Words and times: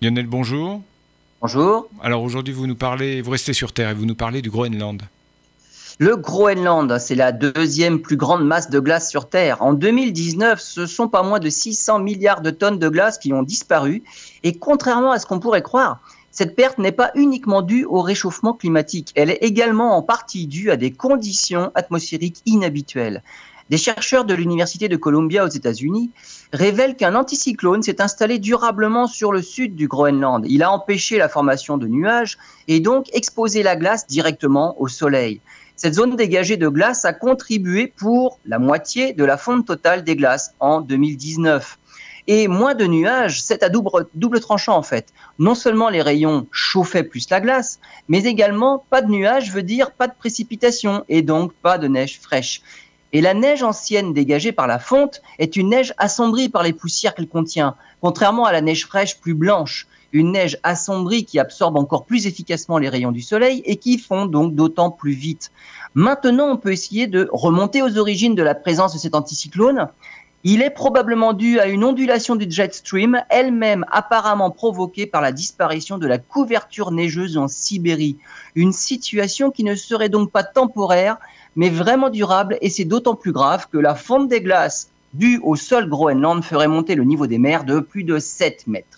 Lionel, 0.00 0.28
bonjour. 0.28 0.80
Bonjour. 1.40 1.88
Alors 2.02 2.22
aujourd'hui, 2.22 2.54
vous 2.54 2.68
nous 2.68 2.76
parlez, 2.76 3.20
vous 3.20 3.32
restez 3.32 3.52
sur 3.52 3.72
Terre 3.72 3.90
et 3.90 3.94
vous 3.94 4.06
nous 4.06 4.14
parlez 4.14 4.42
du 4.42 4.50
Groenland. 4.50 5.02
Le 5.98 6.14
Groenland, 6.14 6.98
c'est 7.00 7.16
la 7.16 7.32
deuxième 7.32 8.00
plus 8.00 8.16
grande 8.16 8.46
masse 8.46 8.70
de 8.70 8.78
glace 8.78 9.10
sur 9.10 9.28
Terre. 9.28 9.60
En 9.60 9.72
2019, 9.72 10.60
ce 10.60 10.86
sont 10.86 11.08
pas 11.08 11.24
moins 11.24 11.40
de 11.40 11.48
600 11.48 11.98
milliards 11.98 12.42
de 12.42 12.50
tonnes 12.50 12.78
de 12.78 12.88
glace 12.88 13.18
qui 13.18 13.32
ont 13.32 13.42
disparu. 13.42 14.04
Et 14.44 14.56
contrairement 14.56 15.10
à 15.10 15.18
ce 15.18 15.26
qu'on 15.26 15.40
pourrait 15.40 15.62
croire, 15.62 16.00
cette 16.30 16.54
perte 16.54 16.78
n'est 16.78 16.92
pas 16.92 17.10
uniquement 17.16 17.62
due 17.62 17.84
au 17.84 18.00
réchauffement 18.00 18.52
climatique. 18.52 19.10
Elle 19.16 19.30
est 19.30 19.42
également 19.42 19.96
en 19.96 20.02
partie 20.02 20.46
due 20.46 20.70
à 20.70 20.76
des 20.76 20.92
conditions 20.92 21.72
atmosphériques 21.74 22.40
inhabituelles. 22.46 23.24
Des 23.70 23.76
chercheurs 23.76 24.24
de 24.24 24.32
l'Université 24.32 24.88
de 24.88 24.96
Columbia 24.96 25.44
aux 25.44 25.48
États-Unis 25.48 26.10
révèlent 26.54 26.96
qu'un 26.96 27.14
anticyclone 27.14 27.82
s'est 27.82 28.00
installé 28.00 28.38
durablement 28.38 29.06
sur 29.06 29.30
le 29.30 29.42
sud 29.42 29.74
du 29.74 29.88
Groenland. 29.88 30.46
Il 30.48 30.62
a 30.62 30.72
empêché 30.72 31.18
la 31.18 31.28
formation 31.28 31.76
de 31.76 31.86
nuages 31.86 32.38
et 32.66 32.80
donc 32.80 33.06
exposé 33.12 33.62
la 33.62 33.76
glace 33.76 34.06
directement 34.06 34.80
au 34.80 34.88
soleil. 34.88 35.42
Cette 35.76 35.94
zone 35.94 36.16
dégagée 36.16 36.56
de 36.56 36.68
glace 36.68 37.04
a 37.04 37.12
contribué 37.12 37.92
pour 37.94 38.40
la 38.46 38.58
moitié 38.58 39.12
de 39.12 39.24
la 39.24 39.36
fonte 39.36 39.66
totale 39.66 40.02
des 40.02 40.16
glaces 40.16 40.54
en 40.60 40.80
2019. 40.80 41.78
Et 42.26 42.48
moins 42.48 42.74
de 42.74 42.84
nuages, 42.84 43.42
c'est 43.42 43.62
à 43.62 43.68
double, 43.68 44.40
tranchant 44.40 44.76
en 44.76 44.82
fait. 44.82 45.12
Non 45.38 45.54
seulement 45.54 45.88
les 45.88 46.02
rayons 46.02 46.46
chauffaient 46.52 47.04
plus 47.04 47.30
la 47.30 47.40
glace, 47.40 47.80
mais 48.08 48.24
également 48.24 48.84
pas 48.90 49.02
de 49.02 49.10
nuages 49.10 49.52
veut 49.52 49.62
dire 49.62 49.92
pas 49.92 50.08
de 50.08 50.14
précipitation 50.14 51.04
et 51.08 51.22
donc 51.22 51.52
pas 51.54 51.78
de 51.78 51.86
neige 51.86 52.18
fraîche. 52.20 52.60
Et 53.12 53.20
la 53.20 53.34
neige 53.34 53.62
ancienne 53.62 54.12
dégagée 54.12 54.52
par 54.52 54.66
la 54.66 54.78
fonte 54.78 55.22
est 55.38 55.56
une 55.56 55.70
neige 55.70 55.94
assombrie 55.96 56.48
par 56.48 56.62
les 56.62 56.74
poussières 56.74 57.14
qu'elle 57.14 57.28
contient, 57.28 57.74
contrairement 58.02 58.44
à 58.44 58.52
la 58.52 58.60
neige 58.60 58.86
fraîche 58.86 59.18
plus 59.18 59.34
blanche, 59.34 59.86
une 60.12 60.32
neige 60.32 60.58
assombrie 60.62 61.24
qui 61.24 61.38
absorbe 61.38 61.76
encore 61.76 62.04
plus 62.04 62.26
efficacement 62.26 62.78
les 62.78 62.88
rayons 62.88 63.12
du 63.12 63.22
soleil 63.22 63.62
et 63.64 63.76
qui 63.76 63.98
fond 63.98 64.26
donc 64.26 64.54
d'autant 64.54 64.90
plus 64.90 65.12
vite. 65.12 65.50
Maintenant, 65.94 66.50
on 66.50 66.56
peut 66.56 66.72
essayer 66.72 67.06
de 67.06 67.28
remonter 67.32 67.82
aux 67.82 67.98
origines 67.98 68.34
de 68.34 68.42
la 68.42 68.54
présence 68.54 68.92
de 68.92 68.98
cet 68.98 69.14
anticyclone. 69.14 69.88
Il 70.44 70.62
est 70.62 70.70
probablement 70.70 71.32
dû 71.32 71.58
à 71.58 71.66
une 71.66 71.84
ondulation 71.84 72.36
du 72.36 72.46
jet 72.48 72.72
stream, 72.72 73.20
elle-même 73.28 73.84
apparemment 73.90 74.50
provoquée 74.50 75.06
par 75.06 75.20
la 75.20 75.32
disparition 75.32 75.98
de 75.98 76.06
la 76.06 76.18
couverture 76.18 76.92
neigeuse 76.92 77.36
en 77.36 77.48
Sibérie. 77.48 78.18
Une 78.54 78.72
situation 78.72 79.50
qui 79.50 79.64
ne 79.64 79.74
serait 79.74 80.08
donc 80.08 80.30
pas 80.30 80.44
temporaire, 80.44 81.18
mais 81.58 81.70
vraiment 81.70 82.08
durable, 82.08 82.56
et 82.60 82.70
c'est 82.70 82.84
d'autant 82.84 83.16
plus 83.16 83.32
grave 83.32 83.66
que 83.68 83.78
la 83.78 83.96
fonte 83.96 84.28
des 84.28 84.40
glaces 84.40 84.90
due 85.12 85.40
au 85.42 85.56
sol 85.56 85.88
Groenland 85.88 86.44
ferait 86.44 86.68
monter 86.68 86.94
le 86.94 87.02
niveau 87.02 87.26
des 87.26 87.38
mers 87.38 87.64
de 87.64 87.80
plus 87.80 88.04
de 88.04 88.20
7 88.20 88.68
mètres. 88.68 88.96